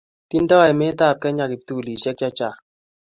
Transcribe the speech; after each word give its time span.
Tindo 0.29 0.57
emet 0.71 0.99
ab 1.07 1.17
kenya 1.21 1.45
kiptulishek 1.51 2.15
che 2.19 2.29
chang 2.37 2.57